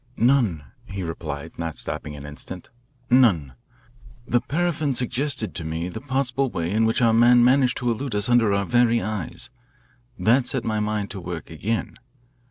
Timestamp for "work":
11.23-11.51